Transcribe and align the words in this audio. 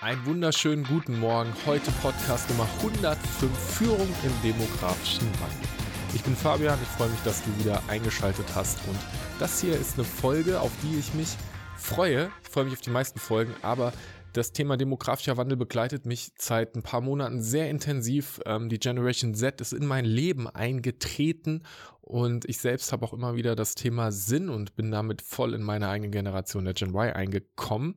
Einen 0.00 0.24
wunderschönen 0.26 0.84
guten 0.84 1.18
Morgen. 1.18 1.52
Heute 1.66 1.90
Podcast 1.90 2.48
Nummer 2.50 2.68
105 2.78 3.50
Führung 3.58 4.08
im 4.22 4.42
demografischen 4.44 5.26
Wandel. 5.40 5.68
Ich 6.14 6.22
bin 6.22 6.36
Fabian, 6.36 6.78
ich 6.80 6.88
freue 6.90 7.08
mich, 7.08 7.18
dass 7.24 7.42
du 7.42 7.58
wieder 7.58 7.82
eingeschaltet 7.88 8.46
hast 8.54 8.78
und 8.86 8.96
das 9.40 9.60
hier 9.60 9.74
ist 9.74 9.94
eine 9.94 10.04
Folge, 10.04 10.60
auf 10.60 10.70
die 10.84 11.00
ich 11.00 11.12
mich 11.14 11.36
freue. 11.76 12.30
Ich 12.44 12.48
freue 12.48 12.66
mich 12.66 12.74
auf 12.74 12.80
die 12.80 12.90
meisten 12.90 13.18
Folgen, 13.18 13.52
aber 13.62 13.92
das 14.34 14.52
Thema 14.52 14.76
demografischer 14.76 15.36
Wandel 15.36 15.56
begleitet 15.56 16.06
mich 16.06 16.30
seit 16.38 16.76
ein 16.76 16.84
paar 16.84 17.00
Monaten 17.00 17.42
sehr 17.42 17.68
intensiv. 17.68 18.40
Ähm, 18.46 18.68
die 18.68 18.78
Generation 18.78 19.34
Z 19.34 19.60
ist 19.60 19.72
in 19.72 19.84
mein 19.84 20.04
Leben 20.04 20.46
eingetreten 20.46 21.64
und 22.02 22.44
ich 22.44 22.58
selbst 22.58 22.92
habe 22.92 23.04
auch 23.04 23.12
immer 23.12 23.34
wieder 23.34 23.56
das 23.56 23.74
Thema 23.74 24.12
Sinn 24.12 24.48
und 24.48 24.76
bin 24.76 24.92
damit 24.92 25.22
voll 25.22 25.54
in 25.54 25.62
meine 25.64 25.88
eigene 25.88 26.10
Generation 26.10 26.66
der 26.66 26.74
Gen 26.74 26.90
Y 26.90 27.12
eingekommen. 27.12 27.96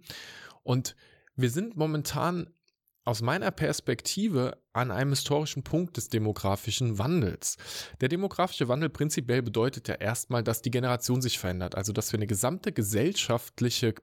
Und 0.63 0.95
wir 1.41 1.49
sind 1.49 1.75
momentan 1.75 2.47
aus 3.03 3.21
meiner 3.21 3.49
Perspektive 3.49 4.61
an 4.73 4.91
einem 4.91 5.09
historischen 5.09 5.63
Punkt 5.63 5.97
des 5.97 6.09
demografischen 6.09 6.99
Wandels. 6.99 7.57
Der 7.99 8.09
demografische 8.09 8.68
Wandel 8.68 8.89
prinzipiell 8.89 9.41
bedeutet 9.41 9.87
ja 9.87 9.96
erstmal, 9.96 10.43
dass 10.43 10.61
die 10.61 10.69
Generation 10.69 11.21
sich 11.21 11.39
verändert, 11.39 11.75
also 11.75 11.93
dass 11.93 12.11
wir 12.13 12.19
eine 12.19 12.27
gesamte 12.27 12.71
gesellschaftliche 12.71 13.96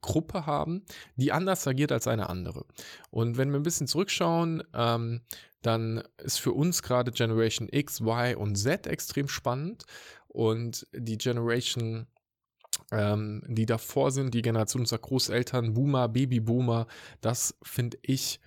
Gruppe 0.00 0.46
haben, 0.46 0.84
die 1.16 1.32
anders 1.32 1.66
agiert 1.66 1.92
als 1.92 2.06
eine 2.06 2.30
andere. 2.30 2.64
Und 3.10 3.36
wenn 3.36 3.50
wir 3.50 3.60
ein 3.60 3.62
bisschen 3.62 3.88
zurückschauen, 3.88 4.62
ähm, 4.72 5.20
dann 5.60 6.02
ist 6.22 6.40
für 6.40 6.52
uns 6.52 6.82
gerade 6.82 7.12
Generation 7.12 7.68
X, 7.70 8.00
Y 8.00 8.36
und 8.36 8.56
Z 8.56 8.86
extrem 8.86 9.28
spannend 9.28 9.84
und 10.28 10.86
die 10.94 11.18
Generation 11.18 12.06
ähm, 12.92 13.42
die 13.46 13.66
davor 13.66 14.10
sind, 14.10 14.34
die 14.34 14.42
Generation 14.42 14.82
unserer 14.82 15.00
Großeltern, 15.00 15.74
Boomer, 15.74 16.08
Babyboomer, 16.08 16.86
das 17.20 17.56
finde 17.62 17.98
ich 18.02 18.40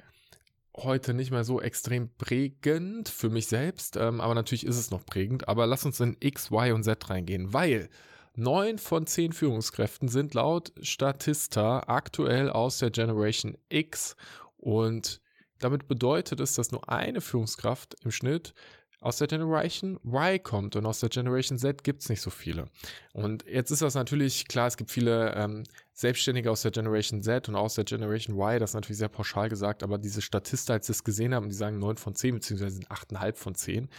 heute 0.77 1.13
nicht 1.13 1.31
mehr 1.31 1.43
so 1.43 1.61
extrem 1.61 2.09
prägend 2.17 3.09
für 3.09 3.29
mich 3.29 3.47
selbst, 3.47 3.97
ähm, 3.97 4.21
aber 4.21 4.35
natürlich 4.35 4.65
ist 4.65 4.77
es 4.77 4.91
noch 4.91 5.05
prägend. 5.05 5.47
Aber 5.47 5.67
lass 5.67 5.85
uns 5.85 5.99
in 5.99 6.15
X, 6.19 6.51
Y 6.51 6.73
und 6.73 6.83
Z 6.83 7.09
reingehen, 7.09 7.53
weil 7.53 7.89
neun 8.35 8.77
von 8.77 9.05
zehn 9.05 9.33
Führungskräften 9.33 10.07
sind 10.07 10.33
laut 10.33 10.71
Statista 10.81 11.83
aktuell 11.87 12.49
aus 12.49 12.79
der 12.79 12.91
Generation 12.91 13.57
X 13.67 14.15
und 14.57 15.21
damit 15.59 15.87
bedeutet 15.87 16.39
es, 16.39 16.53
dass 16.53 16.71
nur 16.71 16.89
eine 16.89 17.19
Führungskraft 17.19 17.95
im 18.03 18.11
Schnitt 18.11 18.53
aus 19.01 19.17
der 19.17 19.27
Generation 19.27 19.97
Y 20.03 20.43
kommt 20.43 20.75
und 20.75 20.85
aus 20.85 20.99
der 20.99 21.09
Generation 21.09 21.57
Z 21.57 21.83
gibt's 21.83 22.09
nicht 22.09 22.21
so 22.21 22.29
viele. 22.29 22.65
Und 23.13 23.45
jetzt 23.45 23.71
ist 23.71 23.81
das 23.81 23.95
natürlich 23.95 24.47
klar, 24.47 24.67
es 24.67 24.75
gibt 24.75 24.91
viele 24.91 25.33
ähm, 25.35 25.63
Selbstständige 25.93 26.51
aus 26.51 26.63
der 26.63 26.71
Generation 26.71 27.23
Z 27.23 27.47
und 27.47 27.55
aus 27.55 27.75
der 27.75 27.85
Generation 27.85 28.35
Y, 28.35 28.59
das 28.59 28.71
ist 28.71 28.75
natürlich 28.75 28.97
sehr 28.97 29.09
pauschal 29.09 29.47
gesagt, 29.47 29.83
aber 29.83 29.97
diese 29.97 30.21
Statisten, 30.21 30.73
als 30.73 30.87
sie 30.87 30.91
es 30.91 31.03
gesehen 31.03 31.33
haben, 31.33 31.49
die 31.49 31.55
sagen 31.55 31.79
9 31.79 31.97
von 31.97 32.13
10 32.13 32.35
beziehungsweise 32.35 32.81
8,5 32.81 33.35
von 33.35 33.55
10, 33.55 33.89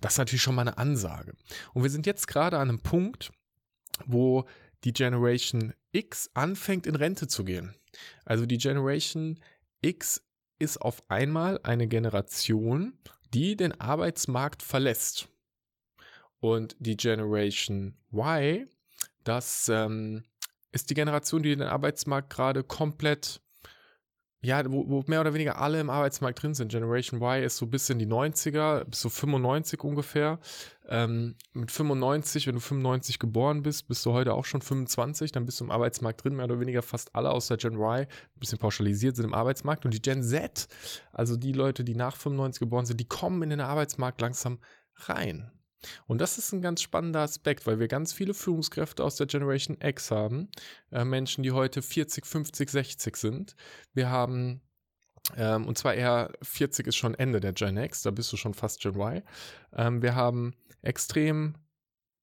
das 0.00 0.14
ist 0.14 0.18
natürlich 0.18 0.42
schon 0.42 0.54
mal 0.54 0.62
eine 0.62 0.76
Ansage. 0.76 1.34
Und 1.72 1.82
wir 1.82 1.90
sind 1.90 2.06
jetzt 2.06 2.26
gerade 2.26 2.58
an 2.58 2.68
einem 2.68 2.80
Punkt, 2.80 3.32
wo 4.06 4.44
die 4.84 4.92
Generation 4.92 5.72
X 5.92 6.30
anfängt 6.34 6.86
in 6.86 6.96
Rente 6.96 7.28
zu 7.28 7.44
gehen. 7.44 7.74
Also 8.24 8.46
die 8.46 8.58
Generation 8.58 9.38
X 9.82 10.22
ist 10.58 10.80
auf 10.80 11.02
einmal 11.08 11.58
eine 11.62 11.88
Generation, 11.88 12.98
die 13.34 13.56
den 13.56 13.78
Arbeitsmarkt 13.80 14.62
verlässt. 14.62 15.28
Und 16.40 16.74
die 16.78 16.96
Generation 16.96 17.96
Y, 18.12 18.66
das 19.24 19.68
ähm, 19.68 20.24
ist 20.72 20.90
die 20.90 20.94
Generation, 20.94 21.42
die 21.42 21.56
den 21.56 21.68
Arbeitsmarkt 21.68 22.30
gerade 22.30 22.64
komplett 22.64 23.42
ja, 24.42 24.62
wo, 24.70 24.88
wo 24.88 25.04
mehr 25.06 25.20
oder 25.20 25.34
weniger 25.34 25.58
alle 25.58 25.80
im 25.80 25.90
Arbeitsmarkt 25.90 26.42
drin 26.42 26.54
sind. 26.54 26.72
Generation 26.72 27.20
Y 27.20 27.44
ist 27.44 27.58
so 27.58 27.66
bis 27.66 27.90
in 27.90 27.98
die 27.98 28.06
90er, 28.06 28.84
bis 28.84 29.02
so 29.02 29.10
95 29.10 29.84
ungefähr. 29.84 30.38
Ähm, 30.88 31.34
mit 31.52 31.70
95, 31.70 32.46
wenn 32.46 32.54
du 32.54 32.60
95 32.60 33.18
geboren 33.18 33.62
bist, 33.62 33.86
bist 33.86 34.04
du 34.06 34.12
heute 34.12 34.32
auch 34.32 34.46
schon 34.46 34.62
25, 34.62 35.30
dann 35.32 35.44
bist 35.44 35.60
du 35.60 35.64
im 35.64 35.70
Arbeitsmarkt 35.70 36.24
drin, 36.24 36.36
mehr 36.36 36.46
oder 36.46 36.58
weniger 36.58 36.82
fast 36.82 37.14
alle 37.14 37.30
aus 37.30 37.48
der 37.48 37.58
Gen 37.58 37.74
Y, 37.74 38.00
ein 38.00 38.08
bisschen 38.38 38.58
pauschalisiert 38.58 39.14
sind 39.16 39.26
im 39.26 39.34
Arbeitsmarkt. 39.34 39.84
Und 39.84 39.92
die 39.92 40.02
Gen 40.02 40.22
Z, 40.22 40.68
also 41.12 41.36
die 41.36 41.52
Leute, 41.52 41.84
die 41.84 41.94
nach 41.94 42.16
95 42.16 42.60
geboren 42.60 42.86
sind, 42.86 42.98
die 42.98 43.08
kommen 43.08 43.42
in 43.42 43.50
den 43.50 43.60
Arbeitsmarkt 43.60 44.22
langsam 44.22 44.58
rein. 44.96 45.50
Und 46.06 46.20
das 46.20 46.38
ist 46.38 46.52
ein 46.52 46.62
ganz 46.62 46.82
spannender 46.82 47.20
Aspekt, 47.20 47.66
weil 47.66 47.78
wir 47.78 47.88
ganz 47.88 48.12
viele 48.12 48.34
Führungskräfte 48.34 49.04
aus 49.04 49.16
der 49.16 49.26
Generation 49.26 49.78
X 49.82 50.10
haben. 50.10 50.48
Äh, 50.90 51.04
Menschen, 51.04 51.42
die 51.42 51.52
heute 51.52 51.82
40, 51.82 52.26
50, 52.26 52.70
60 52.70 53.16
sind. 53.16 53.56
Wir 53.94 54.10
haben, 54.10 54.60
ähm, 55.36 55.66
und 55.66 55.78
zwar 55.78 55.94
eher 55.94 56.32
40 56.42 56.86
ist 56.86 56.96
schon 56.96 57.14
Ende 57.14 57.40
der 57.40 57.52
Gen 57.52 57.76
X, 57.76 58.02
da 58.02 58.10
bist 58.10 58.32
du 58.32 58.36
schon 58.36 58.54
fast 58.54 58.80
Gen 58.80 58.94
Y. 58.94 59.22
Ähm, 59.72 60.02
wir 60.02 60.14
haben 60.14 60.54
extrem 60.82 61.54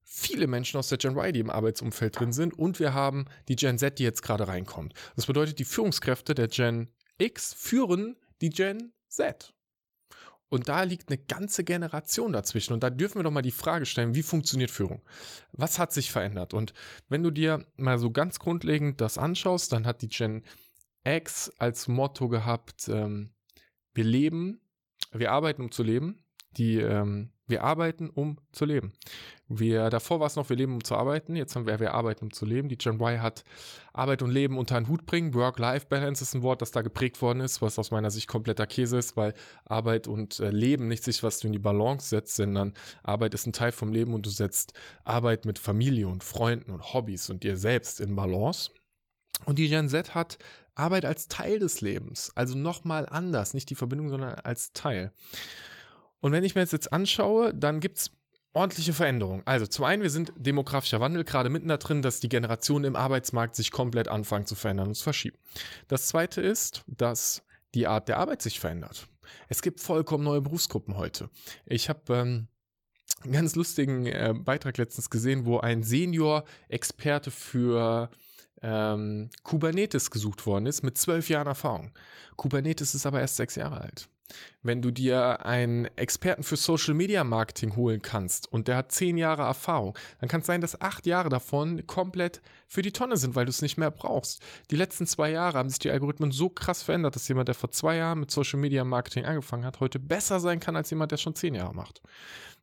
viele 0.04 0.48
Menschen 0.48 0.78
aus 0.78 0.88
der 0.88 0.98
Gen 0.98 1.18
Y, 1.18 1.34
die 1.34 1.42
im 1.42 1.50
Arbeitsumfeld 1.50 2.20
drin 2.20 2.32
sind. 2.32 2.58
Und 2.58 2.80
wir 2.80 2.94
haben 2.94 3.26
die 3.50 3.56
Gen 3.56 3.78
Z, 3.78 4.00
die 4.00 4.04
jetzt 4.04 4.22
gerade 4.22 4.48
reinkommt. 4.48 4.94
Das 5.16 5.26
bedeutet, 5.26 5.60
die 5.60 5.66
Führungskräfte 5.66 6.34
der 6.34 6.48
Gen 6.48 6.90
X 7.18 7.54
führen 7.54 8.16
die 8.42 8.50
Gen 8.50 8.94
Z. 9.10 9.54
Und 10.50 10.70
da 10.70 10.84
liegt 10.84 11.10
eine 11.10 11.18
ganze 11.18 11.64
Generation 11.64 12.32
dazwischen. 12.32 12.74
Und 12.74 12.82
da 12.82 12.90
dürfen 12.90 13.20
wir 13.20 13.24
doch 13.24 13.32
mal 13.32 13.42
die 13.42 13.52
Frage 13.52 13.86
stellen, 13.86 14.16
wie 14.16 14.24
funktioniert 14.24 14.72
Führung? 14.72 15.02
Was 15.52 15.78
hat 15.78 15.92
sich 15.92 16.12
verändert? 16.12 16.54
Und 16.54 16.74
wenn 17.10 17.24
du 17.24 17.32
dir 17.32 17.66
mal 17.76 18.00
so 18.00 18.12
ganz 18.12 18.40
grundlegend 18.40 19.02
das 19.02 19.18
anschaust, 19.18 19.74
dann 19.74 19.86
hat 19.86 20.02
die 20.02 20.10
Gen 20.10 20.44
X 21.04 21.52
als 21.58 21.88
Motto 21.88 22.30
gehabt, 22.30 22.88
ähm, 22.90 23.32
wir 23.94 24.04
leben, 24.04 24.62
wir 25.12 25.32
arbeiten, 25.32 25.64
um 25.64 25.72
zu 25.72 25.84
leben. 25.84 26.24
Die 26.58 26.78
ähm, 26.78 27.32
wir 27.48 27.64
arbeiten, 27.64 28.10
um 28.10 28.38
zu 28.52 28.66
leben. 28.66 28.94
Wir, 29.50 29.90
davor 29.90 30.20
war 30.20 30.28
es 30.28 30.36
noch, 30.36 30.50
wir 30.50 30.58
leben, 30.58 30.74
um 30.74 30.84
zu 30.84 30.96
arbeiten. 30.96 31.36
Jetzt 31.36 31.56
haben 31.56 31.66
wir, 31.66 31.80
wir 31.80 31.94
arbeiten, 31.94 32.26
um 32.26 32.34
zu 32.34 32.46
leben. 32.46 32.68
Die 32.68 32.78
Gen 32.78 32.96
Y 32.96 33.22
hat 33.22 33.46
Arbeit 33.94 34.22
und 34.22 34.32
Leben 34.32 34.58
unter 34.58 34.76
einen 34.76 34.90
Hut 34.90 35.06
bringen. 35.06 35.34
Work-Life-Balance 35.34 36.22
ist 36.22 36.34
ein 36.34 36.42
Wort, 36.42 36.62
das 36.62 36.72
da 36.72 36.82
geprägt 36.82 37.22
worden 37.22 37.40
ist, 37.40 37.62
was 37.62 37.80
aus 37.80 37.92
meiner 37.92 38.12
Sicht 38.12 38.28
kompletter 38.28 38.68
Käse 38.68 38.98
ist, 38.98 39.16
weil 39.16 39.34
Arbeit 39.64 40.08
und 40.08 40.40
äh, 40.40 40.50
Leben 40.50 40.90
nicht 40.90 41.04
sich, 41.04 41.24
was 41.24 41.40
du 41.40 41.48
in 41.48 41.54
die 41.54 41.60
Balance 41.60 42.10
setzt, 42.10 42.36
sondern 42.36 42.74
Arbeit 43.04 43.34
ist 43.34 43.48
ein 43.48 43.54
Teil 43.54 43.72
vom 43.72 43.94
Leben 43.94 44.14
und 44.14 44.26
du 44.26 44.30
setzt 44.30 44.74
Arbeit 45.06 45.46
mit 45.46 45.60
Familie 45.60 46.10
und 46.10 46.26
Freunden 46.26 46.72
und 46.72 46.94
Hobbys 46.94 47.30
und 47.30 47.44
dir 47.44 47.56
selbst 47.56 48.02
in 48.02 48.16
Balance. 48.16 48.72
Und 49.46 49.60
die 49.60 49.70
Gen 49.70 49.88
Z 49.88 50.14
hat 50.14 50.38
Arbeit 50.76 51.06
als 51.06 51.28
Teil 51.28 51.60
des 51.60 51.82
Lebens, 51.82 52.32
also 52.36 52.58
nochmal 52.58 53.08
anders, 53.10 53.54
nicht 53.54 53.70
die 53.70 53.76
Verbindung, 53.76 54.10
sondern 54.10 54.36
als 54.36 54.74
Teil. 54.74 55.12
Und 56.20 56.32
wenn 56.32 56.44
ich 56.44 56.56
mir 56.56 56.62
jetzt, 56.62 56.92
anschaue, 56.92 57.54
dann 57.54 57.80
gibt 57.80 57.98
es 57.98 58.12
ordentliche 58.54 58.94
Veränderungen. 58.94 59.44
Also 59.46 59.68
zum 59.68 59.86
einen, 59.86 60.02
wir 60.02 60.10
sind 60.10 60.34
demografischer 60.36 61.00
Wandel 61.00 61.24
gerade 61.24 61.50
mitten 61.50 61.68
da 61.68 61.78
drin, 61.78 62.02
dass 62.02 62.20
die 62.20 62.30
Generationen 62.30 62.86
im 62.86 62.96
Arbeitsmarkt 62.96 63.56
sich 63.56 63.72
komplett 63.72 64.08
anfangen 64.08 64.46
zu 64.46 64.56
verändern 64.56 64.88
und 64.88 64.96
zu 64.96 65.04
verschieben. 65.04 65.38
Das 65.88 66.08
zweite 66.08 66.42
ist, 66.42 66.84
dass 66.88 67.44
die 67.76 67.88
Art 67.88 68.08
der 68.08 68.18
Arbeit 68.18 68.42
sich 68.42 68.60
verändert. 68.60 69.08
Es 69.50 69.62
gibt 69.62 69.80
vollkommen 69.80 70.24
neue 70.24 70.42
Berufsgruppen 70.42 70.98
heute. 70.98 71.30
Ich 71.66 71.90
habe 71.90 72.02
ähm, 72.16 72.48
einen 73.24 73.34
ganz 73.34 73.56
lustigen 73.56 74.06
äh, 74.06 74.34
Beitrag 74.36 74.78
letztens 74.78 75.10
gesehen, 75.10 75.46
wo 75.46 75.60
ein 75.60 75.84
Senior-Experte 75.84 77.32
für 77.32 78.10
ähm, 78.62 79.30
Kubernetes 79.44 80.12
gesucht 80.12 80.46
worden 80.46 80.66
ist 80.66 80.84
mit 80.84 80.98
zwölf 80.98 81.30
Jahren 81.30 81.48
Erfahrung. 81.48 81.92
Kubernetes 82.36 82.96
ist 82.96 83.06
aber 83.06 83.22
erst 83.22 83.36
sechs 83.36 83.56
Jahre 83.56 83.82
alt. 83.82 84.10
Wenn 84.62 84.82
du 84.82 84.92
dir 84.92 85.46
einen 85.46 85.86
Experten 85.96 86.44
für 86.44 86.58
Social 86.58 86.94
Media 86.94 87.24
Marketing 87.24 87.76
holen 87.76 88.02
kannst 88.02 88.52
und 88.52 88.68
der 88.68 88.78
hat 88.78 88.92
zehn 88.92 89.18
Jahre 89.18 89.44
Erfahrung, 89.44 89.98
dann 90.20 90.30
kann 90.30 90.42
es 90.42 90.48
sein, 90.48 90.62
dass 90.62 90.82
acht 90.82 91.06
Jahre 91.06 91.30
davon 91.30 91.88
komplett 91.88 92.42
für 92.68 92.82
die 92.82 92.92
Tonne 92.92 93.18
sind, 93.18 93.36
weil 93.36 93.46
du 93.46 93.50
es 93.50 93.62
nicht 93.62 93.78
mehr 93.78 93.92
brauchst. 93.92 94.42
Die 94.72 94.76
letzten 94.76 95.08
zwei 95.08 95.32
Jahre 95.32 95.58
haben 95.58 95.70
sich 95.70 95.80
die 95.80 95.92
Algorithmen 95.92 96.32
so 96.32 96.50
krass 96.50 96.84
verändert, 96.84 97.16
dass 97.16 97.28
jemand, 97.28 97.48
der 97.48 97.56
vor 97.56 97.72
zwei 97.72 97.98
Jahren 97.98 98.20
mit 98.20 98.32
Social 98.32 98.60
Media 98.60 98.84
Marketing 98.84 99.26
angefangen 99.26 99.66
hat, 99.66 99.80
heute 99.80 100.00
besser 100.00 100.40
sein 100.40 100.60
kann 100.60 100.76
als 100.76 100.90
jemand, 100.90 101.12
der 101.12 101.18
schon 101.18 101.36
zehn 101.36 101.56
Jahre 101.56 101.74
macht. 101.74 102.02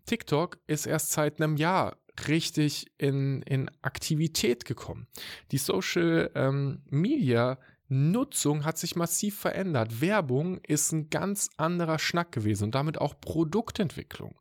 TikTok 0.07 0.59
ist 0.67 0.87
erst 0.87 1.13
seit 1.13 1.41
einem 1.41 1.57
Jahr 1.57 1.97
richtig 2.29 2.87
in, 2.99 3.43
in 3.43 3.71
Aktivität 3.83 4.65
gekommen. 4.65 5.07
Die 5.51 5.59
Social 5.59 6.31
ähm, 6.35 6.83
Media 6.91 7.59
Nutzung 7.89 8.65
hat 8.65 8.79
sich 8.79 8.97
massiv 8.97 9.39
verändert. 9.39 10.01
Werbung 10.01 10.59
ist 10.67 10.93
ein 10.93 11.11
ganz 11.11 11.51
anderer 11.57 11.99
Schnack 11.99 12.33
gewesen 12.33 12.65
und 12.65 12.75
damit 12.75 12.99
auch 12.99 13.21
Produktentwicklung. 13.21 14.39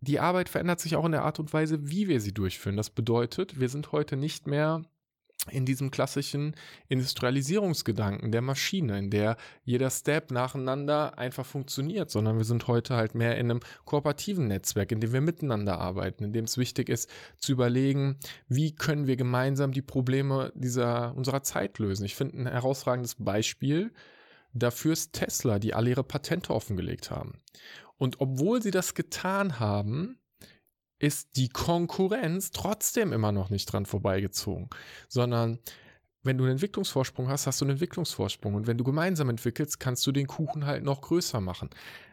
Die 0.00 0.20
Arbeit 0.20 0.48
verändert 0.48 0.80
sich 0.80 0.96
auch 0.96 1.04
in 1.04 1.12
der 1.12 1.24
Art 1.24 1.40
und 1.40 1.52
Weise, 1.52 1.90
wie 1.90 2.08
wir 2.08 2.20
sie 2.20 2.32
durchführen. 2.32 2.76
Das 2.76 2.90
bedeutet, 2.90 3.60
wir 3.60 3.68
sind 3.68 3.92
heute 3.92 4.16
nicht 4.16 4.46
mehr 4.46 4.82
in 5.50 5.66
diesem 5.66 5.90
klassischen 5.90 6.54
Industrialisierungsgedanken 6.88 8.32
der 8.32 8.42
Maschine, 8.42 8.98
in 8.98 9.10
der 9.10 9.36
jeder 9.64 9.90
Step 9.90 10.30
nacheinander 10.30 11.18
einfach 11.18 11.46
funktioniert, 11.46 12.10
sondern 12.10 12.38
wir 12.38 12.44
sind 12.44 12.66
heute 12.68 12.96
halt 12.96 13.14
mehr 13.14 13.36
in 13.36 13.50
einem 13.50 13.60
kooperativen 13.84 14.46
Netzwerk, 14.46 14.92
in 14.92 15.00
dem 15.00 15.12
wir 15.12 15.20
miteinander 15.20 15.78
arbeiten, 15.78 16.24
in 16.24 16.32
dem 16.32 16.44
es 16.44 16.58
wichtig 16.58 16.88
ist 16.88 17.10
zu 17.38 17.52
überlegen, 17.52 18.16
wie 18.48 18.74
können 18.74 19.06
wir 19.06 19.16
gemeinsam 19.16 19.72
die 19.72 19.82
Probleme 19.82 20.52
dieser 20.54 21.14
unserer 21.16 21.42
Zeit 21.42 21.78
lösen. 21.78 22.04
Ich 22.04 22.14
finde 22.14 22.38
ein 22.38 22.46
herausragendes 22.46 23.16
Beispiel 23.18 23.92
dafür 24.52 24.92
ist 24.92 25.12
Tesla, 25.12 25.58
die 25.58 25.74
alle 25.74 25.90
ihre 25.90 26.04
Patente 26.04 26.52
offengelegt 26.52 27.10
haben. 27.10 27.38
Und 27.98 28.20
obwohl 28.20 28.62
sie 28.62 28.70
das 28.70 28.94
getan 28.94 29.60
haben, 29.60 30.18
ist 31.00 31.36
die 31.36 31.48
Konkurrenz 31.48 32.52
trotzdem 32.52 33.12
immer 33.12 33.32
noch 33.32 33.50
nicht 33.50 33.66
dran 33.66 33.86
vorbeigezogen, 33.86 34.68
sondern 35.08 35.58
wenn 36.22 36.36
du 36.36 36.44
einen 36.44 36.52
Entwicklungsvorsprung 36.52 37.28
hast, 37.28 37.46
hast 37.46 37.60
du 37.60 37.64
einen 37.64 37.72
Entwicklungsvorsprung. 37.72 38.54
Und 38.54 38.66
wenn 38.66 38.76
du 38.76 38.84
gemeinsam 38.84 39.30
entwickelst, 39.30 39.80
kannst 39.80 40.06
du 40.06 40.12
den 40.12 40.26
Kuchen 40.26 40.66
halt 40.66 40.84
noch 40.84 41.00
größer 41.00 41.40
machen. 41.40 41.70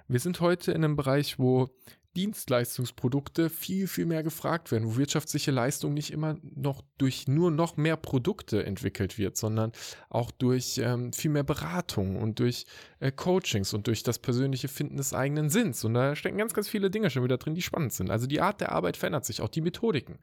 Wir 0.08 0.22
sind 0.22 0.40
heute 0.40 0.72
in 0.72 0.84
einem 0.84 0.96
Bereich, 0.96 1.38
wo 1.38 1.70
Dienstleistungsprodukte 2.18 3.52
viel, 3.52 3.88
viel 3.88 4.08
mehr 4.08 4.24
gefragt 4.24 4.72
werden, 4.72 4.88
wo 4.88 4.98
wirtschaftliche 4.98 5.52
Leistung 5.52 5.94
nicht 5.94 6.12
immer 6.12 6.36
noch 6.42 6.82
durch 6.98 7.28
nur 7.28 7.52
noch 7.52 7.78
mehr 7.78 7.96
Produkte 7.96 8.66
entwickelt 8.66 9.20
wird, 9.20 9.38
sondern 9.38 9.72
auch 10.10 10.32
durch 10.32 10.80
ähm, 10.84 11.14
viel 11.14 11.30
mehr 11.30 11.44
Beratung 11.44 12.16
und 12.16 12.40
durch 12.40 12.66
äh, 13.00 13.12
Coachings 13.12 13.72
und 13.76 13.86
durch 13.86 14.02
das 14.02 14.18
persönliche 14.18 14.68
Finden 14.68 14.98
des 14.98 15.14
eigenen 15.14 15.52
Sinns. 15.52 15.86
Und 15.86 15.94
da 15.94 16.16
stecken 16.16 16.40
ganz, 16.40 16.56
ganz 16.56 16.68
viele 16.68 16.90
Dinge 16.90 17.12
schon 17.12 17.24
wieder 17.24 17.38
drin, 17.38 17.54
die 17.54 17.62
spannend 17.62 17.94
sind. 17.94 18.10
Also 18.10 18.26
die 18.26 18.42
Art 18.42 18.62
der 18.62 18.72
Arbeit 18.72 18.98
verändert 18.98 19.26
sich, 19.26 19.42
auch 19.42 19.50
die 19.50 19.62
Methodiken. 19.62 20.18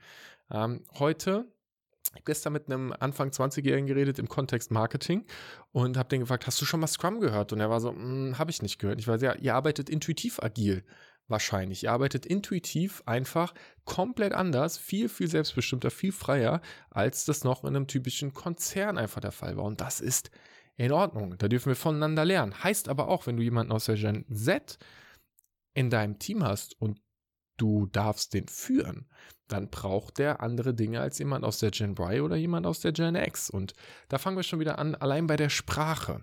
Ähm, 0.50 0.82
heute 0.99 1.46
ich 2.06 2.17
habe 2.17 2.25
gestern 2.26 2.52
mit 2.52 2.67
einem 2.67 2.94
Anfang 3.00 3.31
20-Jährigen 3.31 3.87
geredet 3.87 4.20
im 4.20 4.29
Kontext 4.29 4.70
Marketing 4.70 5.25
und 5.73 5.96
habe 5.96 6.08
den 6.08 6.20
gefragt, 6.20 6.46
hast 6.46 6.61
du 6.61 6.64
schon 6.64 6.79
mal 6.79 6.87
Scrum 6.87 7.19
gehört? 7.19 7.52
Und 7.52 7.58
er 7.58 7.70
war 7.70 7.81
so, 7.81 7.91
hm, 7.91 8.38
habe 8.38 8.52
ich 8.52 8.62
nicht 8.62 8.79
gehört. 8.79 9.00
Ich 9.00 9.08
weiß 9.08 9.20
ja, 9.23 9.35
ihr 9.35 9.55
arbeitet 9.55 9.91
intuitiv 9.91 10.41
agil 10.41 10.85
wahrscheinlich. 11.29 11.85
Ihr 11.85 11.93
arbeitet 11.93 12.26
intuitiv 12.26 13.03
einfach 13.06 13.55
komplett 13.85 14.32
anders, 14.32 14.79
viel, 14.79 15.09
viel 15.09 15.29
selbstbestimmter, 15.29 15.91
viel 15.91 16.12
freier, 16.12 16.61
als 16.91 17.25
das 17.25 17.44
noch 17.44 17.65
in 17.65 17.75
einem 17.75 17.87
typischen 17.87 18.32
Konzern 18.35 18.99
einfach 18.99 19.21
der 19.21 19.32
Fall 19.32 19.56
war. 19.56 19.65
Und 19.65 19.81
das 19.81 20.00
ist 20.00 20.31
in 20.76 20.93
Ordnung. 20.93 21.37
Da 21.38 21.49
dürfen 21.49 21.69
wir 21.69 21.76
voneinander 21.76 22.25
lernen. 22.25 22.62
Heißt 22.62 22.88
aber 22.88 23.09
auch, 23.09 23.26
wenn 23.26 23.37
du 23.37 23.43
jemanden 23.43 23.73
aus 23.73 23.87
der 23.87 23.97
Gen 23.97 24.25
Z 24.32 24.79
in 25.75 25.91
deinem 25.91 26.19
Team 26.19 26.44
hast 26.44 26.81
und 26.81 27.00
du 27.56 27.87
darfst 27.87 28.35
den 28.35 28.49
führen, 28.49 29.06
dann 29.49 29.69
braucht 29.69 30.19
der 30.19 30.41
andere 30.41 30.75
Dinge 30.75 31.01
als 31.01 31.19
jemand 31.19 31.45
aus 31.45 31.59
der 31.59 31.71
Gen 31.71 31.93
Y 31.93 32.23
oder 32.23 32.37
jemand 32.37 32.67
aus 32.67 32.81
der 32.81 32.93
Gen 32.93 33.15
X. 33.15 33.51
Und 33.51 33.75
da 34.09 34.19
fangen 34.19 34.37
wir 34.37 34.43
schon 34.43 34.61
wieder 34.61 34.79
an, 34.79 34.95
allein 34.95 35.27
bei 35.27 35.37
der 35.37 35.51
Sprache. 35.51 36.23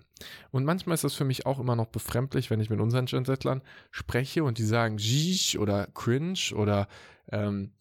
Und 0.50 0.64
manchmal 0.64 0.94
ist 0.94 1.04
das 1.04 1.14
für 1.14 1.24
mich 1.24 1.46
auch 1.46 1.60
immer 1.60 1.76
noch 1.76 1.86
befremdlich, 1.86 2.50
wenn 2.50 2.60
ich 2.60 2.70
mit 2.70 2.80
unseren 2.80 3.06
Gen 3.06 3.24
Z-Lern 3.24 3.62
spreche 3.90 4.44
und 4.44 4.58
die 4.58 4.64
sagen 4.64 4.98
Jish 4.98 5.56
oder 5.56 5.86
Cringe 5.94 6.54
oder 6.54 6.88
ähm, 7.30 7.72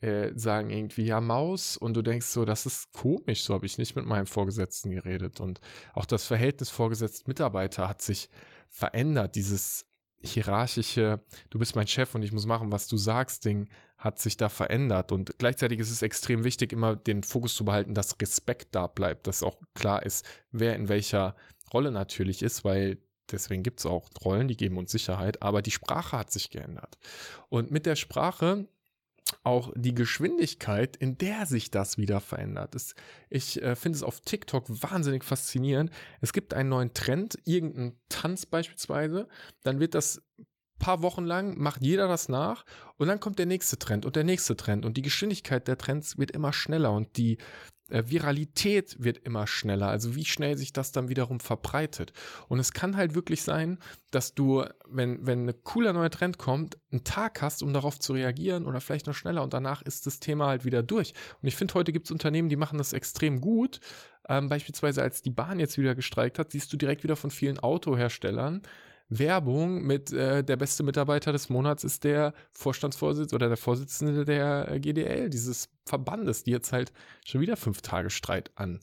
äh, 0.00 0.32
sagen 0.36 0.70
irgendwie 0.70 1.06
ja 1.06 1.20
Maus 1.20 1.76
und 1.76 1.94
du 1.94 2.02
denkst 2.02 2.26
so, 2.26 2.44
das 2.44 2.66
ist 2.66 2.92
komisch, 2.92 3.42
so 3.42 3.54
habe 3.54 3.66
ich 3.66 3.78
nicht 3.78 3.96
mit 3.96 4.06
meinem 4.06 4.26
Vorgesetzten 4.26 4.90
geredet. 4.90 5.40
Und 5.40 5.60
auch 5.92 6.06
das 6.06 6.24
Verhältnis 6.24 6.70
Vorgesetzt-Mitarbeiter 6.70 7.88
hat 7.88 8.00
sich 8.00 8.28
verändert. 8.68 9.34
Dieses 9.34 9.86
hierarchische, 10.24 11.20
du 11.50 11.58
bist 11.58 11.76
mein 11.76 11.86
Chef 11.86 12.14
und 12.14 12.22
ich 12.22 12.32
muss 12.32 12.46
machen, 12.46 12.72
was 12.72 12.88
du 12.88 12.96
sagst, 12.96 13.44
Ding 13.44 13.68
hat 13.98 14.18
sich 14.18 14.36
da 14.36 14.48
verändert. 14.48 15.12
Und 15.12 15.38
gleichzeitig 15.38 15.78
ist 15.78 15.90
es 15.90 16.02
extrem 16.02 16.44
wichtig, 16.44 16.72
immer 16.72 16.96
den 16.96 17.22
Fokus 17.22 17.54
zu 17.54 17.64
behalten, 17.64 17.94
dass 17.94 18.20
Respekt 18.20 18.74
da 18.74 18.86
bleibt, 18.86 19.26
dass 19.26 19.42
auch 19.42 19.56
klar 19.74 20.04
ist, 20.04 20.26
wer 20.50 20.76
in 20.76 20.88
welcher 20.88 21.34
Rolle 21.72 21.90
natürlich 21.90 22.42
ist, 22.42 22.64
weil 22.64 22.98
deswegen 23.30 23.62
gibt 23.62 23.80
es 23.80 23.86
auch 23.86 24.08
Rollen, 24.24 24.48
die 24.48 24.56
geben 24.56 24.76
uns 24.76 24.92
Sicherheit, 24.92 25.42
aber 25.42 25.62
die 25.62 25.70
Sprache 25.70 26.18
hat 26.18 26.30
sich 26.30 26.50
geändert. 26.50 26.98
Und 27.48 27.70
mit 27.70 27.86
der 27.86 27.96
Sprache 27.96 28.66
auch 29.42 29.72
die 29.74 29.94
Geschwindigkeit, 29.94 30.96
in 30.96 31.18
der 31.18 31.46
sich 31.46 31.70
das 31.70 31.98
wieder 31.98 32.20
verändert. 32.20 32.74
Es, 32.74 32.94
ich 33.30 33.62
äh, 33.62 33.76
finde 33.76 33.96
es 33.96 34.02
auf 34.02 34.20
TikTok 34.20 34.66
wahnsinnig 34.68 35.24
faszinierend. 35.24 35.90
Es 36.20 36.32
gibt 36.32 36.54
einen 36.54 36.68
neuen 36.68 36.94
Trend, 36.94 37.38
irgendein 37.44 37.98
Tanz 38.08 38.46
beispielsweise, 38.46 39.28
dann 39.62 39.80
wird 39.80 39.94
das 39.94 40.22
paar 40.84 41.00
Wochen 41.00 41.24
lang 41.24 41.56
macht 41.56 41.80
jeder 41.80 42.08
das 42.08 42.28
nach 42.28 42.66
und 42.98 43.08
dann 43.08 43.18
kommt 43.18 43.38
der 43.38 43.46
nächste 43.46 43.78
Trend 43.78 44.04
und 44.04 44.16
der 44.16 44.24
nächste 44.24 44.54
Trend 44.54 44.84
und 44.84 44.98
die 44.98 45.02
Geschwindigkeit 45.02 45.66
der 45.66 45.78
Trends 45.78 46.18
wird 46.18 46.30
immer 46.30 46.52
schneller 46.52 46.92
und 46.92 47.16
die 47.16 47.38
äh, 47.88 48.02
Viralität 48.06 49.02
wird 49.02 49.16
immer 49.16 49.46
schneller, 49.46 49.88
also 49.88 50.14
wie 50.14 50.26
schnell 50.26 50.58
sich 50.58 50.74
das 50.74 50.92
dann 50.92 51.08
wiederum 51.08 51.40
verbreitet. 51.40 52.12
Und 52.48 52.58
es 52.58 52.74
kann 52.74 52.98
halt 52.98 53.14
wirklich 53.14 53.42
sein, 53.42 53.78
dass 54.10 54.34
du, 54.34 54.62
wenn, 54.86 55.26
wenn 55.26 55.48
ein 55.48 55.54
cooler 55.62 55.94
neuer 55.94 56.10
Trend 56.10 56.36
kommt, 56.36 56.76
einen 56.92 57.04
Tag 57.04 57.40
hast, 57.40 57.62
um 57.62 57.72
darauf 57.72 57.98
zu 57.98 58.12
reagieren 58.12 58.66
oder 58.66 58.82
vielleicht 58.82 59.06
noch 59.06 59.14
schneller 59.14 59.42
und 59.42 59.54
danach 59.54 59.80
ist 59.80 60.06
das 60.06 60.20
Thema 60.20 60.48
halt 60.48 60.66
wieder 60.66 60.82
durch. 60.82 61.14
Und 61.40 61.48
ich 61.48 61.56
finde, 61.56 61.72
heute 61.72 61.92
gibt 61.92 62.08
es 62.08 62.10
Unternehmen, 62.10 62.50
die 62.50 62.56
machen 62.56 62.76
das 62.76 62.92
extrem 62.92 63.40
gut. 63.40 63.80
Ähm, 64.28 64.50
beispielsweise 64.50 65.00
als 65.00 65.22
die 65.22 65.30
Bahn 65.30 65.60
jetzt 65.60 65.78
wieder 65.78 65.94
gestreikt 65.94 66.38
hat, 66.38 66.52
siehst 66.52 66.70
du 66.74 66.76
direkt 66.76 67.04
wieder 67.04 67.16
von 67.16 67.30
vielen 67.30 67.58
Autoherstellern, 67.58 68.60
Werbung 69.08 69.82
mit 69.82 70.12
äh, 70.12 70.42
der 70.42 70.56
beste 70.56 70.82
Mitarbeiter 70.82 71.32
des 71.32 71.48
Monats 71.48 71.84
ist 71.84 72.04
der 72.04 72.32
Vorstandsvorsitzende 72.52 73.34
oder 73.34 73.48
der 73.48 73.56
Vorsitzende 73.56 74.24
der 74.24 74.70
äh, 74.70 74.80
GDL, 74.80 75.30
dieses 75.30 75.68
Verbandes, 75.84 76.44
die 76.44 76.52
jetzt 76.52 76.72
halt 76.72 76.92
schon 77.26 77.40
wieder 77.40 77.56
fünf 77.56 77.82
Tage 77.82 78.10
Streit 78.10 78.50
an 78.56 78.80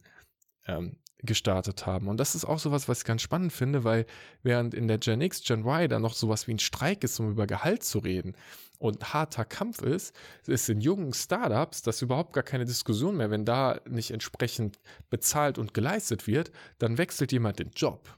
ähm, 0.67 0.97
gestartet 1.23 1.85
haben. 1.85 2.07
Und 2.07 2.17
das 2.17 2.35
ist 2.35 2.45
auch 2.45 2.59
sowas, 2.59 2.87
was 2.87 2.99
ich 2.99 3.05
ganz 3.05 3.21
spannend 3.21 3.53
finde, 3.53 3.83
weil 3.83 4.05
während 4.43 4.73
in 4.73 4.87
der 4.87 4.97
Gen 4.97 5.21
X, 5.21 5.43
Gen 5.43 5.65
Y 5.65 5.87
da 5.89 5.99
noch 5.99 6.13
sowas 6.13 6.47
wie 6.47 6.53
ein 6.53 6.59
Streik 6.59 7.03
ist, 7.03 7.19
um 7.19 7.31
über 7.31 7.47
Gehalt 7.47 7.83
zu 7.83 7.99
reden 7.99 8.35
und 8.79 9.13
harter 9.13 9.45
Kampf 9.45 9.81
ist, 9.81 10.15
ist 10.47 10.69
in 10.69 10.81
jungen 10.81 11.13
Startups 11.13 11.83
das 11.83 12.01
überhaupt 12.01 12.33
gar 12.33 12.43
keine 12.43 12.65
Diskussion 12.65 13.17
mehr. 13.17 13.29
Wenn 13.29 13.45
da 13.45 13.79
nicht 13.87 14.11
entsprechend 14.11 14.79
bezahlt 15.09 15.57
und 15.57 15.73
geleistet 15.73 16.25
wird, 16.25 16.51
dann 16.79 16.97
wechselt 16.97 17.31
jemand 17.31 17.59
den 17.59 17.69
Job. 17.71 18.17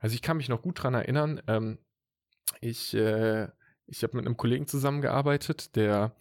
Also 0.00 0.14
ich 0.14 0.22
kann 0.22 0.36
mich 0.36 0.48
noch 0.48 0.62
gut 0.62 0.82
dran 0.82 0.94
erinnern, 0.94 1.42
ähm, 1.46 1.78
ich, 2.60 2.94
äh, 2.94 3.48
ich 3.86 4.02
habe 4.02 4.16
mit 4.16 4.26
einem 4.26 4.36
Kollegen 4.36 4.66
zusammengearbeitet, 4.66 5.76
der 5.76 6.14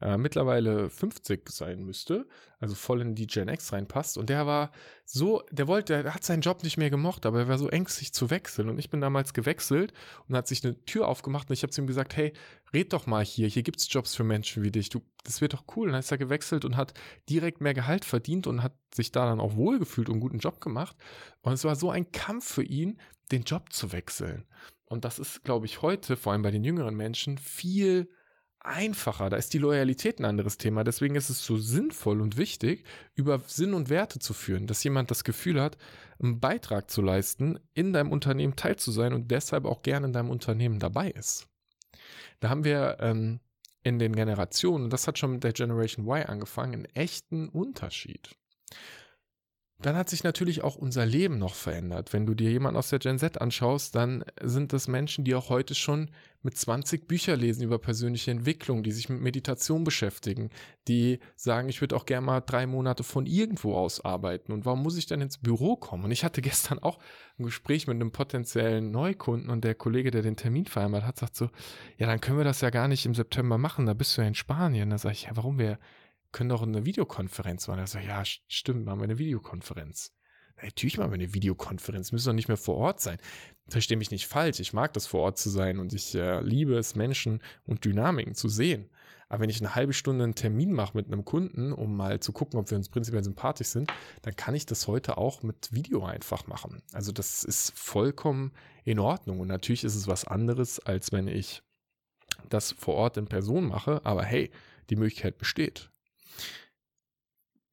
äh, 0.00 0.16
mittlerweile 0.16 0.88
50 0.88 1.48
sein 1.50 1.84
müsste, 1.84 2.26
also 2.58 2.74
voll 2.74 3.00
in 3.02 3.14
die 3.14 3.26
Gen 3.26 3.48
X 3.48 3.72
reinpasst. 3.72 4.16
Und 4.16 4.30
der 4.30 4.46
war 4.46 4.70
so, 5.04 5.42
der 5.50 5.66
wollte, 5.66 6.02
der 6.02 6.14
hat 6.14 6.24
seinen 6.24 6.40
Job 6.40 6.62
nicht 6.62 6.76
mehr 6.76 6.90
gemocht, 6.90 7.26
aber 7.26 7.40
er 7.40 7.48
war 7.48 7.58
so 7.58 7.68
ängstlich 7.68 8.12
zu 8.12 8.30
wechseln. 8.30 8.68
Und 8.68 8.78
ich 8.78 8.88
bin 8.88 9.00
damals 9.00 9.34
gewechselt 9.34 9.92
und 10.26 10.36
hat 10.36 10.46
sich 10.46 10.64
eine 10.64 10.82
Tür 10.84 11.08
aufgemacht 11.08 11.50
und 11.50 11.54
ich 11.54 11.62
habe 11.62 11.70
zu 11.70 11.80
ihm 11.80 11.86
gesagt, 11.86 12.16
hey, 12.16 12.32
red 12.72 12.92
doch 12.92 13.06
mal 13.06 13.24
hier, 13.24 13.48
hier 13.48 13.62
gibt's 13.62 13.92
Jobs 13.92 14.14
für 14.14 14.24
Menschen 14.24 14.62
wie 14.62 14.70
dich. 14.70 14.88
Du, 14.88 15.00
das 15.24 15.40
wird 15.40 15.54
doch 15.54 15.64
cool. 15.76 15.88
Und 15.88 15.92
dann 15.92 16.00
ist 16.00 16.10
er 16.10 16.18
gewechselt 16.18 16.64
und 16.64 16.76
hat 16.76 16.94
direkt 17.28 17.60
mehr 17.60 17.74
Gehalt 17.74 18.04
verdient 18.04 18.46
und 18.46 18.62
hat 18.62 18.74
sich 18.94 19.12
da 19.12 19.26
dann 19.26 19.40
auch 19.40 19.56
wohlgefühlt 19.56 20.08
und 20.08 20.14
einen 20.14 20.20
guten 20.20 20.38
Job 20.38 20.60
gemacht. 20.60 20.96
Und 21.42 21.52
es 21.52 21.64
war 21.64 21.76
so 21.76 21.90
ein 21.90 22.10
Kampf 22.12 22.46
für 22.46 22.64
ihn, 22.64 22.98
den 23.32 23.42
Job 23.42 23.72
zu 23.72 23.92
wechseln. 23.92 24.46
Und 24.88 25.04
das 25.04 25.18
ist, 25.18 25.44
glaube 25.44 25.66
ich, 25.66 25.82
heute, 25.82 26.16
vor 26.16 26.32
allem 26.32 26.42
bei 26.42 26.50
den 26.50 26.64
jüngeren 26.64 26.94
Menschen, 26.94 27.38
viel 27.38 28.08
einfacher. 28.60 29.30
Da 29.30 29.36
ist 29.36 29.54
die 29.54 29.58
Loyalität 29.58 30.18
ein 30.18 30.24
anderes 30.24 30.58
Thema. 30.58 30.84
Deswegen 30.84 31.14
ist 31.14 31.30
es 31.30 31.44
so 31.44 31.56
sinnvoll 31.56 32.20
und 32.20 32.36
wichtig, 32.36 32.84
über 33.14 33.40
Sinn 33.46 33.74
und 33.74 33.88
Werte 33.88 34.18
zu 34.18 34.34
führen, 34.34 34.66
dass 34.66 34.84
jemand 34.84 35.10
das 35.10 35.24
Gefühl 35.24 35.60
hat, 35.60 35.78
einen 36.20 36.40
Beitrag 36.40 36.90
zu 36.90 37.02
leisten, 37.02 37.58
in 37.74 37.92
deinem 37.92 38.12
Unternehmen 38.12 38.56
teil 38.56 38.76
zu 38.76 38.90
sein 38.90 39.12
und 39.12 39.30
deshalb 39.30 39.64
auch 39.64 39.82
gerne 39.82 40.06
in 40.06 40.12
deinem 40.12 40.30
Unternehmen 40.30 40.80
dabei 40.80 41.10
ist. 41.10 41.48
Da 42.40 42.48
haben 42.48 42.64
wir 42.64 42.98
ähm, 43.00 43.40
in 43.82 43.98
den 43.98 44.14
Generationen, 44.14 44.90
das 44.90 45.06
hat 45.06 45.18
schon 45.18 45.32
mit 45.32 45.44
der 45.44 45.52
Generation 45.52 46.06
Y 46.06 46.24
angefangen, 46.26 46.74
einen 46.74 46.84
echten 46.94 47.48
Unterschied. 47.48 48.36
Dann 49.80 49.94
hat 49.94 50.10
sich 50.10 50.24
natürlich 50.24 50.64
auch 50.64 50.74
unser 50.74 51.06
Leben 51.06 51.38
noch 51.38 51.54
verändert. 51.54 52.12
Wenn 52.12 52.26
du 52.26 52.34
dir 52.34 52.50
jemanden 52.50 52.76
aus 52.76 52.90
der 52.90 52.98
Gen 52.98 53.20
Z 53.20 53.40
anschaust, 53.40 53.94
dann 53.94 54.24
sind 54.42 54.72
das 54.72 54.88
Menschen, 54.88 55.22
die 55.22 55.36
auch 55.36 55.50
heute 55.50 55.76
schon 55.76 56.10
mit 56.42 56.56
20 56.56 57.06
Bücher 57.06 57.36
lesen 57.36 57.62
über 57.62 57.78
persönliche 57.78 58.32
Entwicklung, 58.32 58.82
die 58.82 58.90
sich 58.90 59.08
mit 59.08 59.20
Meditation 59.20 59.84
beschäftigen, 59.84 60.50
die 60.88 61.20
sagen, 61.36 61.68
ich 61.68 61.80
würde 61.80 61.94
auch 61.94 62.06
gerne 62.06 62.26
mal 62.26 62.40
drei 62.40 62.66
Monate 62.66 63.04
von 63.04 63.24
irgendwo 63.26 63.76
aus 63.76 64.04
arbeiten. 64.04 64.50
Und 64.50 64.64
warum 64.64 64.82
muss 64.82 64.96
ich 64.96 65.06
dann 65.06 65.20
ins 65.20 65.38
Büro 65.38 65.76
kommen? 65.76 66.04
Und 66.04 66.10
ich 66.10 66.24
hatte 66.24 66.42
gestern 66.42 66.80
auch 66.80 66.98
ein 67.38 67.44
Gespräch 67.44 67.86
mit 67.86 67.94
einem 67.94 68.10
potenziellen 68.10 68.90
Neukunden 68.90 69.48
und 69.48 69.62
der 69.62 69.76
Kollege, 69.76 70.10
der 70.10 70.22
den 70.22 70.36
Termin 70.36 70.66
vereinbart 70.66 71.04
hat, 71.04 71.18
sagt 71.18 71.36
so, 71.36 71.50
ja, 71.98 72.08
dann 72.08 72.20
können 72.20 72.38
wir 72.38 72.44
das 72.44 72.62
ja 72.62 72.70
gar 72.70 72.88
nicht 72.88 73.06
im 73.06 73.14
September 73.14 73.58
machen, 73.58 73.86
da 73.86 73.94
bist 73.94 74.16
du 74.16 74.22
ja 74.22 74.26
in 74.26 74.34
Spanien. 74.34 74.90
Da 74.90 74.98
sage 74.98 75.12
ich, 75.12 75.24
ja, 75.24 75.36
warum 75.36 75.60
wir 75.60 75.78
können 76.32 76.50
doch 76.50 76.62
eine 76.62 76.84
Videokonferenz 76.84 77.68
machen. 77.68 77.80
Er 77.80 77.86
sagt, 77.86 78.06
ja, 78.06 78.22
stimmt, 78.24 78.84
machen 78.84 79.00
wir 79.00 79.04
eine 79.04 79.18
Videokonferenz. 79.18 80.12
Natürlich 80.62 80.98
machen 80.98 81.10
wir 81.10 81.14
eine 81.14 81.34
Videokonferenz, 81.34 82.12
müssen 82.12 82.26
doch 82.26 82.34
nicht 82.34 82.48
mehr 82.48 82.56
vor 82.56 82.76
Ort 82.76 83.00
sein. 83.00 83.18
Verstehe 83.68 83.96
mich 83.96 84.10
nicht 84.10 84.26
falsch, 84.26 84.60
ich 84.60 84.72
mag 84.72 84.92
das 84.92 85.06
vor 85.06 85.20
Ort 85.20 85.38
zu 85.38 85.50
sein 85.50 85.78
und 85.78 85.92
ich 85.92 86.14
äh, 86.14 86.40
liebe 86.40 86.76
es, 86.76 86.96
Menschen 86.96 87.40
und 87.64 87.84
Dynamiken 87.84 88.34
zu 88.34 88.48
sehen. 88.48 88.90
Aber 89.28 89.42
wenn 89.42 89.50
ich 89.50 89.60
eine 89.60 89.74
halbe 89.74 89.92
Stunde 89.92 90.24
einen 90.24 90.34
Termin 90.34 90.72
mache 90.72 90.96
mit 90.96 91.06
einem 91.06 91.24
Kunden, 91.24 91.72
um 91.72 91.96
mal 91.96 92.18
zu 92.18 92.32
gucken, 92.32 92.58
ob 92.58 92.70
wir 92.70 92.78
uns 92.78 92.88
prinzipiell 92.88 93.22
sympathisch 93.22 93.68
sind, 93.68 93.92
dann 94.22 94.34
kann 94.36 94.54
ich 94.54 94.64
das 94.64 94.86
heute 94.88 95.18
auch 95.18 95.42
mit 95.42 95.72
Video 95.72 96.04
einfach 96.04 96.46
machen. 96.46 96.82
Also 96.92 97.12
das 97.12 97.44
ist 97.44 97.78
vollkommen 97.78 98.52
in 98.84 98.98
Ordnung. 98.98 99.40
Und 99.40 99.48
natürlich 99.48 99.84
ist 99.84 99.96
es 99.96 100.08
was 100.08 100.24
anderes, 100.24 100.80
als 100.80 101.12
wenn 101.12 101.28
ich 101.28 101.62
das 102.48 102.72
vor 102.72 102.94
Ort 102.94 103.18
in 103.18 103.26
Person 103.26 103.66
mache. 103.66 104.00
Aber 104.04 104.24
hey, 104.24 104.50
die 104.88 104.96
Möglichkeit 104.96 105.36
besteht 105.36 105.90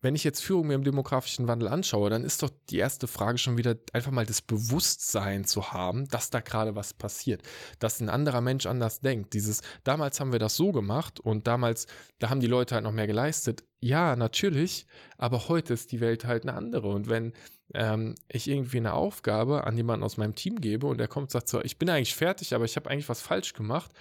wenn 0.05 0.13
ich 0.15 0.23
jetzt 0.23 0.43
Führung 0.43 0.67
mir 0.67 0.75
im 0.75 0.83
demografischen 0.83 1.47
Wandel 1.47 1.67
anschaue, 1.67 2.11
dann 2.11 2.23
ist 2.23 2.43
doch 2.43 2.51
die 2.69 2.77
erste 2.77 3.07
Frage 3.07 3.39
schon 3.39 3.57
wieder 3.57 3.75
einfach 3.91 4.11
mal 4.11 4.25
das 4.25 4.43
Bewusstsein 4.43 5.45
zu 5.45 5.73
haben, 5.73 6.07
dass 6.09 6.29
da 6.29 6.41
gerade 6.41 6.75
was 6.75 6.93
passiert, 6.93 7.41
dass 7.79 7.99
ein 7.99 8.09
anderer 8.09 8.41
Mensch 8.41 8.67
anders 8.67 8.99
denkt. 8.99 9.33
Dieses, 9.33 9.61
damals 9.83 10.19
haben 10.19 10.31
wir 10.31 10.37
das 10.37 10.55
so 10.55 10.71
gemacht 10.71 11.19
und 11.19 11.47
damals, 11.47 11.87
da 12.19 12.29
haben 12.29 12.39
die 12.39 12.45
Leute 12.45 12.75
halt 12.75 12.83
noch 12.83 12.91
mehr 12.91 13.07
geleistet. 13.07 13.63
Ja, 13.79 14.15
natürlich, 14.15 14.85
aber 15.17 15.47
heute 15.47 15.73
ist 15.73 15.91
die 15.91 16.01
Welt 16.01 16.25
halt 16.25 16.43
eine 16.43 16.53
andere. 16.53 16.89
Und 16.89 17.09
wenn 17.09 17.33
ähm, 17.73 18.13
ich 18.27 18.47
irgendwie 18.47 18.77
eine 18.77 18.93
Aufgabe 18.93 19.65
an 19.65 19.75
jemanden 19.75 20.03
aus 20.03 20.17
meinem 20.17 20.35
Team 20.35 20.61
gebe 20.61 20.85
und 20.85 20.99
der 20.99 21.07
kommt 21.07 21.25
und 21.25 21.31
sagt 21.31 21.49
so, 21.49 21.63
ich 21.63 21.79
bin 21.79 21.89
eigentlich 21.89 22.13
fertig, 22.13 22.53
aber 22.53 22.65
ich 22.65 22.75
habe 22.75 22.91
eigentlich 22.91 23.09
was 23.09 23.21
falsch 23.21 23.53
gemacht, 23.53 23.91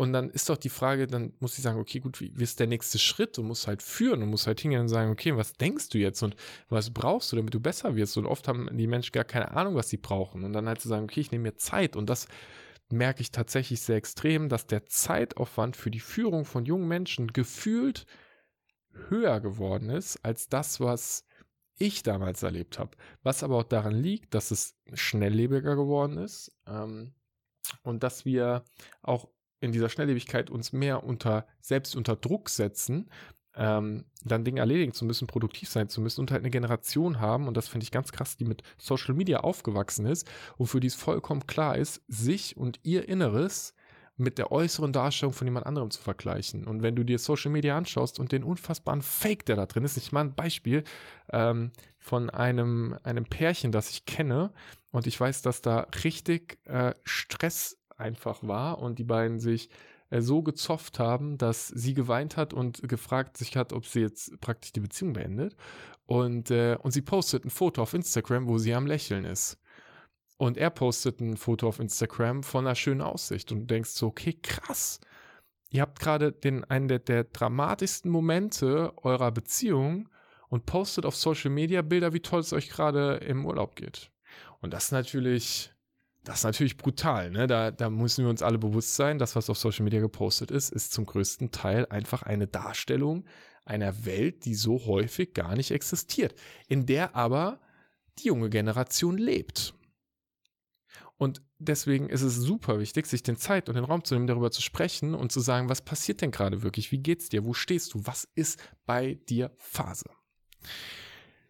und 0.00 0.14
dann 0.14 0.30
ist 0.30 0.48
doch 0.48 0.56
die 0.56 0.70
Frage, 0.70 1.06
dann 1.06 1.34
muss 1.40 1.58
ich 1.58 1.62
sagen, 1.62 1.78
okay, 1.78 2.00
gut, 2.00 2.22
wie, 2.22 2.32
wie 2.34 2.42
ist 2.42 2.58
der 2.58 2.66
nächste 2.66 2.98
Schritt? 2.98 3.36
Du 3.36 3.42
musst 3.42 3.66
halt 3.66 3.82
führen, 3.82 4.20
du 4.20 4.26
musst 4.26 4.46
halt 4.46 4.58
hingehen 4.58 4.80
und 4.80 4.88
sagen, 4.88 5.10
okay, 5.10 5.36
was 5.36 5.52
denkst 5.52 5.90
du 5.90 5.98
jetzt 5.98 6.22
und 6.22 6.36
was 6.70 6.88
brauchst 6.88 7.30
du, 7.30 7.36
damit 7.36 7.52
du 7.52 7.60
besser 7.60 7.96
wirst? 7.96 8.16
Und 8.16 8.24
oft 8.24 8.48
haben 8.48 8.70
die 8.78 8.86
Menschen 8.86 9.12
gar 9.12 9.24
keine 9.24 9.50
Ahnung, 9.50 9.74
was 9.74 9.90
sie 9.90 9.98
brauchen. 9.98 10.42
Und 10.42 10.54
dann 10.54 10.68
halt 10.68 10.80
zu 10.80 10.88
sagen, 10.88 11.04
okay, 11.04 11.20
ich 11.20 11.32
nehme 11.32 11.42
mir 11.42 11.56
Zeit. 11.56 11.96
Und 11.96 12.08
das 12.08 12.28
merke 12.88 13.20
ich 13.20 13.30
tatsächlich 13.30 13.82
sehr 13.82 13.96
extrem, 13.96 14.48
dass 14.48 14.66
der 14.66 14.86
Zeitaufwand 14.86 15.76
für 15.76 15.90
die 15.90 16.00
Führung 16.00 16.46
von 16.46 16.64
jungen 16.64 16.88
Menschen 16.88 17.34
gefühlt 17.34 18.06
höher 19.10 19.38
geworden 19.40 19.90
ist 19.90 20.16
als 20.24 20.48
das, 20.48 20.80
was 20.80 21.26
ich 21.76 22.02
damals 22.02 22.42
erlebt 22.42 22.78
habe. 22.78 22.96
Was 23.22 23.42
aber 23.42 23.58
auch 23.58 23.64
daran 23.64 23.96
liegt, 23.96 24.32
dass 24.32 24.50
es 24.50 24.78
schnelllebiger 24.94 25.76
geworden 25.76 26.16
ist 26.16 26.56
ähm, 26.66 27.12
und 27.82 28.02
dass 28.02 28.24
wir 28.24 28.64
auch 29.02 29.28
in 29.60 29.72
dieser 29.72 29.88
Schnelllebigkeit 29.88 30.50
uns 30.50 30.72
mehr 30.72 31.04
unter, 31.04 31.46
selbst 31.60 31.96
unter 31.96 32.16
Druck 32.16 32.48
setzen, 32.48 33.10
ähm, 33.54 34.04
dann 34.24 34.44
Dinge 34.44 34.60
erledigen 34.60 34.92
zu 34.92 35.04
müssen, 35.04 35.26
produktiv 35.26 35.68
sein 35.68 35.88
zu 35.88 36.00
müssen 36.00 36.20
und 36.20 36.30
halt 36.30 36.42
eine 36.42 36.50
Generation 36.50 37.20
haben, 37.20 37.48
und 37.48 37.56
das 37.56 37.68
finde 37.68 37.84
ich 37.84 37.90
ganz 37.90 38.12
krass, 38.12 38.36
die 38.36 38.44
mit 38.44 38.62
Social 38.78 39.14
Media 39.14 39.40
aufgewachsen 39.40 40.06
ist 40.06 40.30
und 40.56 40.66
für 40.66 40.80
die 40.80 40.86
es 40.86 40.94
vollkommen 40.94 41.46
klar 41.46 41.76
ist, 41.76 42.02
sich 42.08 42.56
und 42.56 42.80
ihr 42.82 43.08
Inneres 43.08 43.74
mit 44.16 44.38
der 44.38 44.52
äußeren 44.52 44.92
Darstellung 44.92 45.32
von 45.32 45.46
jemand 45.46 45.66
anderem 45.66 45.90
zu 45.90 46.00
vergleichen. 46.00 46.66
Und 46.66 46.82
wenn 46.82 46.94
du 46.94 47.04
dir 47.04 47.18
Social 47.18 47.50
Media 47.50 47.76
anschaust 47.76 48.20
und 48.20 48.32
den 48.32 48.44
unfassbaren 48.44 49.00
Fake, 49.02 49.46
der 49.46 49.56
da 49.56 49.66
drin 49.66 49.84
ist, 49.84 49.96
ich 49.96 50.12
mal 50.12 50.20
ein 50.20 50.34
Beispiel 50.34 50.84
ähm, 51.32 51.72
von 51.98 52.28
einem, 52.28 52.98
einem 53.02 53.24
Pärchen, 53.24 53.72
das 53.72 53.90
ich 53.90 54.04
kenne, 54.04 54.52
und 54.92 55.06
ich 55.06 55.18
weiß, 55.18 55.42
dass 55.42 55.62
da 55.62 55.86
richtig 56.04 56.58
äh, 56.64 56.94
Stress 57.04 57.79
einfach 58.00 58.42
war 58.42 58.78
und 58.78 58.98
die 58.98 59.04
beiden 59.04 59.38
sich 59.38 59.70
äh, 60.10 60.20
so 60.20 60.42
gezofft 60.42 60.98
haben, 60.98 61.38
dass 61.38 61.68
sie 61.68 61.94
geweint 61.94 62.36
hat 62.36 62.52
und 62.52 62.88
gefragt 62.88 63.36
sich 63.36 63.56
hat, 63.56 63.72
ob 63.72 63.86
sie 63.86 64.00
jetzt 64.00 64.40
praktisch 64.40 64.72
die 64.72 64.80
Beziehung 64.80 65.12
beendet. 65.12 65.56
Und, 66.06 66.50
äh, 66.50 66.76
und 66.80 66.90
sie 66.90 67.02
postet 67.02 67.44
ein 67.44 67.50
Foto 67.50 67.82
auf 67.82 67.94
Instagram, 67.94 68.48
wo 68.48 68.58
sie 68.58 68.74
am 68.74 68.86
Lächeln 68.86 69.24
ist. 69.24 69.58
Und 70.38 70.56
er 70.56 70.70
postet 70.70 71.20
ein 71.20 71.36
Foto 71.36 71.68
auf 71.68 71.78
Instagram 71.78 72.42
von 72.42 72.66
einer 72.66 72.74
schönen 72.74 73.02
Aussicht 73.02 73.52
und 73.52 73.70
denkst 73.70 73.90
so, 73.90 74.08
okay, 74.08 74.32
krass. 74.32 75.00
Ihr 75.68 75.82
habt 75.82 76.00
gerade 76.00 76.32
den, 76.32 76.64
einen 76.64 76.88
der, 76.88 76.98
der 76.98 77.24
dramatischsten 77.24 78.10
Momente 78.10 78.92
eurer 78.96 79.30
Beziehung 79.30 80.08
und 80.48 80.66
postet 80.66 81.06
auf 81.06 81.14
Social 81.14 81.50
Media 81.50 81.82
Bilder, 81.82 82.12
wie 82.12 82.20
toll 82.20 82.40
es 82.40 82.52
euch 82.52 82.70
gerade 82.70 83.16
im 83.16 83.46
Urlaub 83.46 83.76
geht. 83.76 84.10
Und 84.60 84.72
das 84.74 84.90
natürlich, 84.90 85.72
das 86.24 86.38
ist 86.38 86.44
natürlich 86.44 86.76
brutal. 86.76 87.30
Ne? 87.30 87.46
Da, 87.46 87.70
da 87.70 87.90
müssen 87.90 88.24
wir 88.24 88.30
uns 88.30 88.42
alle 88.42 88.58
bewusst 88.58 88.96
sein, 88.96 89.18
das, 89.18 89.36
was 89.36 89.48
auf 89.48 89.58
Social 89.58 89.84
Media 89.84 90.00
gepostet 90.00 90.50
ist, 90.50 90.70
ist 90.70 90.92
zum 90.92 91.06
größten 91.06 91.50
Teil 91.50 91.86
einfach 91.86 92.22
eine 92.22 92.46
Darstellung 92.46 93.24
einer 93.64 94.04
Welt, 94.04 94.44
die 94.44 94.54
so 94.54 94.84
häufig 94.86 95.32
gar 95.34 95.54
nicht 95.54 95.70
existiert, 95.70 96.34
in 96.68 96.86
der 96.86 97.14
aber 97.14 97.60
die 98.18 98.28
junge 98.28 98.50
Generation 98.50 99.16
lebt. 99.16 99.74
Und 101.16 101.42
deswegen 101.58 102.08
ist 102.08 102.22
es 102.22 102.34
super 102.34 102.80
wichtig, 102.80 103.06
sich 103.06 103.22
den 103.22 103.36
Zeit 103.36 103.68
und 103.68 103.74
den 103.74 103.84
Raum 103.84 104.04
zu 104.04 104.14
nehmen, 104.14 104.26
darüber 104.26 104.50
zu 104.50 104.62
sprechen 104.62 105.14
und 105.14 105.30
zu 105.30 105.40
sagen, 105.40 105.68
was 105.68 105.82
passiert 105.82 106.22
denn 106.22 106.30
gerade 106.30 106.62
wirklich? 106.62 106.92
Wie 106.92 106.98
geht's 106.98 107.28
dir? 107.28 107.44
Wo 107.44 107.52
stehst 107.52 107.92
du? 107.92 108.06
Was 108.06 108.26
ist 108.34 108.58
bei 108.86 109.14
dir 109.28 109.52
Phase? 109.58 110.06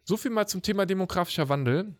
So 0.03 0.17
viel 0.17 0.31
mal 0.31 0.47
zum 0.47 0.61
Thema 0.61 0.85
demografischer 0.85 1.47
Wandel. 1.47 1.95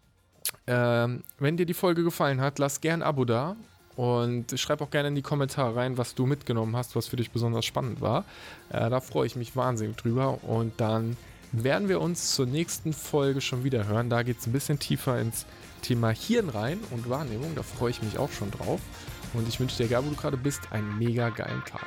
Ähm, 0.68 1.24
wenn 1.40 1.58
dir 1.58 1.66
die 1.66 1.74
Folge 1.74 2.04
gefallen 2.04 2.42
hat, 2.42 2.60
lass 2.60 2.82
gern 2.82 3.02
ein 3.02 3.08
Abo 3.08 3.26
da 3.26 3.56
und 3.96 4.60
schreib 4.60 4.82
auch 4.82 4.90
gerne 4.90 5.10
in 5.10 5.16
die 5.16 5.22
Kommentare 5.22 5.76
rein, 5.76 5.98
was 5.98 6.16
du 6.16 6.26
mitgenommen 6.26 6.76
hast, 6.76 6.96
was 6.96 7.08
für 7.08 7.18
dich 7.18 7.32
besonders 7.32 7.66
spannend 7.66 8.02
war. 8.02 8.26
Äh, 8.70 8.90
da 8.90 9.00
freue 9.00 9.28
ich 9.28 9.36
mich 9.36 9.56
wahnsinnig 9.56 9.98
drüber 9.98 10.44
und 10.44 10.74
dann 10.80 11.18
werden 11.52 11.90
wir 11.90 12.00
uns 12.00 12.34
zur 12.34 12.46
nächsten 12.46 12.94
Folge 12.94 13.42
schon 13.42 13.64
wieder 13.64 13.88
hören. 13.88 14.10
Da 14.10 14.24
geht 14.24 14.40
es 14.40 14.48
ein 14.48 14.54
bisschen 14.54 14.80
tiefer 14.80 15.20
ins 15.20 15.46
Thema 15.82 16.10
Hirn 16.10 16.50
rein 16.50 16.80
und 16.92 17.10
Wahrnehmung. 17.10 17.54
Da 17.56 17.64
freue 17.64 17.92
ich 17.92 18.02
mich 18.02 18.18
auch 18.18 18.32
schon 18.32 18.52
drauf. 18.52 18.80
Und 19.34 19.48
ich 19.48 19.60
wünsche 19.60 19.78
dir, 19.78 19.86
egal 19.86 20.06
wo 20.06 20.10
du 20.10 20.16
gerade 20.16 20.38
bist, 20.38 20.72
einen 20.72 20.98
mega 20.98 21.30
geilen 21.30 21.64
Tag. 21.66 21.86